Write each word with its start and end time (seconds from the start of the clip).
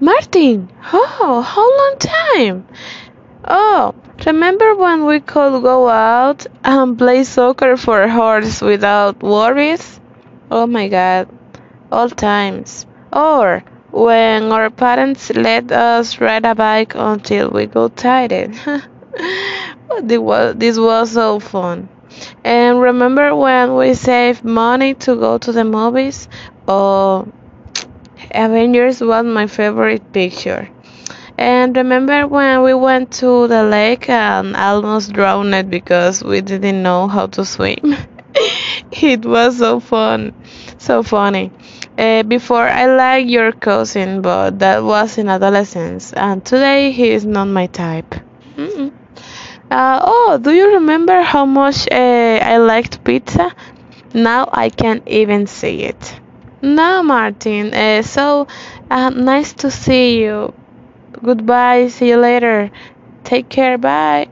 Martin, 0.00 0.70
oh, 0.94 1.42
how 1.46 1.76
long 1.78 1.96
time? 1.98 2.66
Oh, 3.44 3.94
remember 4.24 4.74
when 4.74 5.04
we 5.04 5.20
could 5.20 5.62
go 5.62 5.88
out 5.88 6.46
and 6.64 6.96
play 6.96 7.22
soccer 7.24 7.76
for 7.76 8.02
hours 8.04 8.62
without 8.62 9.22
worries? 9.22 10.00
Oh 10.50 10.66
my 10.66 10.88
god, 10.88 11.28
all 11.92 12.08
times. 12.08 12.86
Or 13.12 13.62
when 13.90 14.50
our 14.50 14.70
parents 14.70 15.30
let 15.34 15.70
us 15.70 16.18
ride 16.18 16.46
a 16.46 16.54
bike 16.54 16.94
until 16.94 17.50
we 17.50 17.66
got 17.66 17.96
tired. 17.96 18.54
This 20.02 20.18
was, 20.18 20.54
this 20.56 20.78
was 20.78 21.12
so 21.12 21.40
fun. 21.40 21.88
And 22.44 22.80
remember 22.80 23.34
when 23.34 23.74
we 23.76 23.94
saved 23.94 24.44
money 24.44 24.94
to 24.94 25.16
go 25.16 25.36
to 25.38 25.52
the 25.52 25.64
movies? 25.64 26.28
Oh, 26.66 27.26
Avengers 28.34 29.00
was 29.00 29.24
my 29.24 29.46
favorite 29.46 30.12
picture. 30.12 30.68
And 31.38 31.76
remember 31.76 32.26
when 32.26 32.62
we 32.62 32.74
went 32.74 33.12
to 33.20 33.46
the 33.48 33.62
lake 33.64 34.08
and 34.08 34.54
almost 34.56 35.12
drowned 35.12 35.70
because 35.70 36.22
we 36.22 36.40
didn't 36.40 36.82
know 36.82 37.08
how 37.08 37.26
to 37.28 37.44
swim? 37.44 37.96
It 38.92 39.24
was 39.24 39.58
so 39.58 39.80
fun, 39.80 40.32
so 40.78 41.02
funny. 41.02 41.50
Uh, 41.98 42.22
before 42.22 42.66
I 42.68 42.86
liked 42.86 43.28
your 43.28 43.52
cousin, 43.52 44.22
but 44.22 44.58
that 44.60 44.82
was 44.84 45.18
in 45.18 45.28
adolescence, 45.28 46.12
and 46.12 46.44
today 46.44 46.92
he 46.92 47.10
is 47.10 47.24
not 47.26 47.46
my 47.46 47.66
type. 47.66 48.14
Mm-mm. 48.56 48.92
Uh, 49.70 50.00
oh, 50.04 50.38
do 50.42 50.52
you 50.52 50.74
remember 50.74 51.22
how 51.22 51.44
much 51.46 51.88
uh, 51.90 51.94
I 52.42 52.56
liked 52.58 53.04
pizza? 53.04 53.52
Now 54.14 54.48
I 54.52 54.68
can't 54.70 55.06
even 55.08 55.46
see 55.46 55.82
it. 55.84 56.20
No, 56.62 57.02
Martin. 57.02 57.74
Uh, 57.74 58.02
so 58.02 58.46
uh, 58.90 59.10
nice 59.10 59.52
to 59.54 59.70
see 59.70 60.20
you. 60.22 60.54
Goodbye. 61.22 61.88
See 61.88 62.08
you 62.08 62.18
later. 62.18 62.70
Take 63.24 63.48
care. 63.48 63.78
Bye. 63.78 64.28